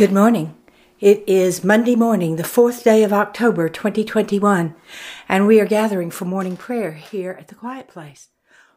[0.00, 0.56] Good morning.
[0.98, 4.74] It is Monday morning, the fourth day of October 2021,
[5.28, 8.28] and we are gathering for morning prayer here at the Quiet Place.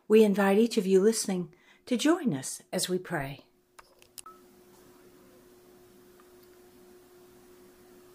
[0.10, 1.54] We invite each of you listening
[1.86, 3.46] to join us as we pray.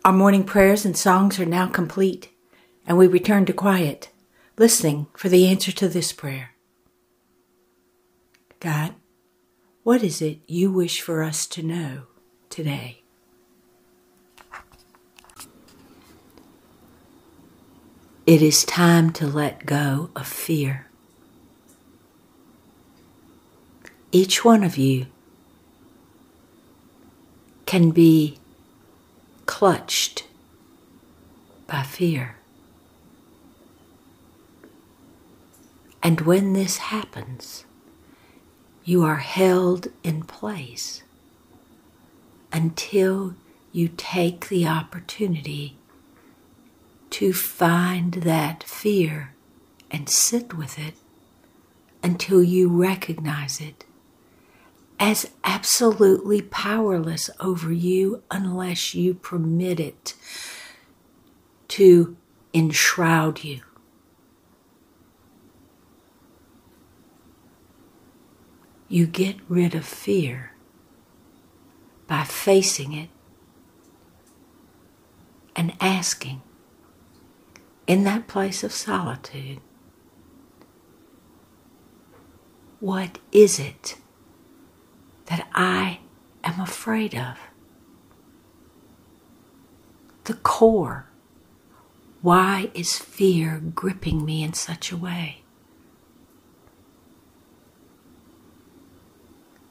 [0.05, 2.29] Our morning prayers and songs are now complete,
[2.87, 4.11] and we return to quiet,
[4.59, 6.51] listening for the answer to this prayer
[8.61, 8.97] God,
[9.83, 12.03] what is it you wish for us to know
[12.49, 13.03] today?
[18.27, 20.87] It is time to let go of fear.
[24.13, 25.07] Each one of you
[27.65, 28.39] can be
[29.47, 30.27] clutched
[31.67, 32.37] by fear.
[36.03, 37.65] And when this happens,
[38.85, 41.03] you are held in place
[42.53, 43.35] until
[43.73, 45.77] you take the opportunity
[47.11, 49.35] to find that fear
[49.91, 50.95] and sit with it
[52.03, 53.85] until you recognize it
[55.01, 60.15] as absolutely powerless over you unless you permit it
[61.69, 62.17] to
[62.53, 63.61] enshroud you.
[68.89, 70.53] You get rid of fear
[72.09, 73.11] by facing it
[75.55, 76.43] and asking
[77.87, 79.61] in that place of solitude,
[82.81, 83.97] what is it
[85.27, 86.01] that I
[86.43, 87.39] am afraid of?
[90.25, 91.07] The core.
[92.21, 95.43] Why is fear gripping me in such a way?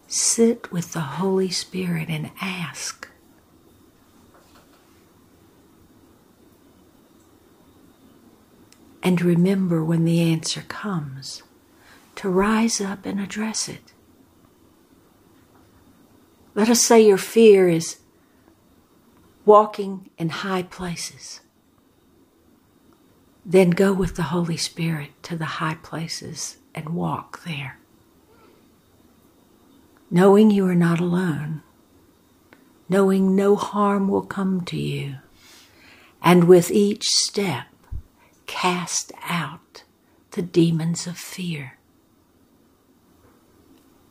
[0.07, 3.09] Sit with the Holy Spirit and ask.
[9.03, 11.43] And remember when the answer comes
[12.15, 13.93] to rise up and address it.
[16.55, 17.97] Let us say your fear is
[19.45, 21.41] walking in high places.
[23.45, 27.77] Then go with the Holy Spirit to the high places and walk there
[30.09, 31.61] knowing you are not alone,
[32.87, 35.15] knowing no harm will come to you,
[36.21, 37.67] and with each step,
[38.45, 39.83] cast out
[40.31, 41.77] the demons of fear.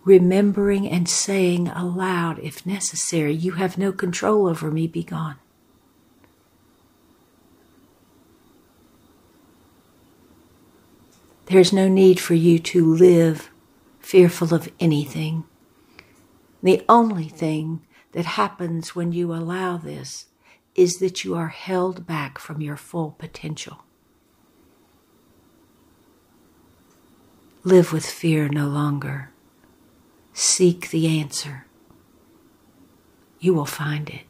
[0.05, 5.37] Remembering and saying aloud, if necessary, You have no control over me, be gone.
[11.47, 13.51] There's no need for you to live
[14.01, 15.45] fearful of anything
[16.67, 20.27] the only thing that happens when you allow this
[20.75, 23.85] is that you are held back from your full potential.
[27.63, 29.31] Live with fear no longer.
[30.33, 31.67] Seek the answer.
[33.41, 34.23] You will find it.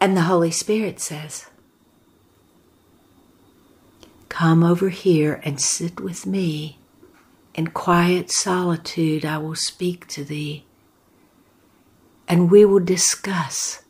[0.00, 1.46] And the Holy Spirit says,
[4.28, 6.79] Come over here and sit with me
[7.54, 10.64] in quiet solitude, I will speak to thee,
[12.28, 13.82] and we will discuss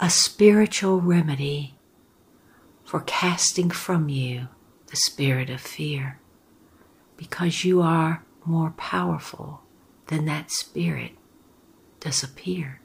[0.00, 1.74] a spiritual remedy
[2.84, 4.48] for casting from you
[4.86, 6.18] the spirit of fear,
[7.16, 9.62] because you are more powerful
[10.06, 11.12] than that spirit
[12.00, 12.80] does appear.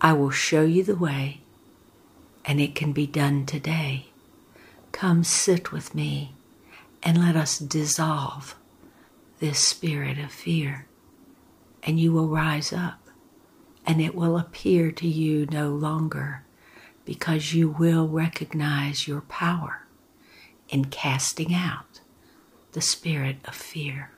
[0.00, 1.40] I will show you the way
[2.48, 4.06] and it can be done today.
[4.90, 6.32] Come sit with me
[7.02, 8.56] and let us dissolve
[9.38, 10.86] this spirit of fear,
[11.82, 13.10] and you will rise up,
[13.86, 16.42] and it will appear to you no longer
[17.04, 19.86] because you will recognize your power
[20.70, 22.00] in casting out
[22.72, 24.10] the spirit of fear.